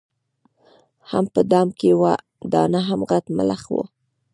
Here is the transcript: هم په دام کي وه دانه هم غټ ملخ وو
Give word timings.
هم 1.11 1.25
په 1.33 1.41
دام 1.51 1.67
کي 1.79 1.89
وه 1.99 2.13
دانه 2.51 2.79
هم 2.89 2.99
غټ 3.09 3.25
ملخ 3.37 3.61
وو 3.73 3.83